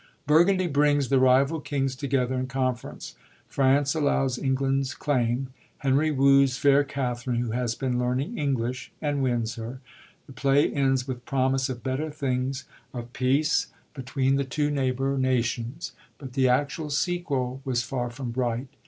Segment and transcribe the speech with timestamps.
[0.25, 3.13] Burgundy brings the rival kings together in conference;
[3.47, 9.57] France allows England's claim; Henry woos fair Katharine, who has been learning English, and wins
[9.57, 9.79] her.
[10.25, 12.63] The play ends with promise of better things,
[12.95, 16.49] of peace between the lOX THE MERRY WIVES OF WINDSOR two neighbor nations; but the
[16.49, 18.69] actual sequel was far from bright.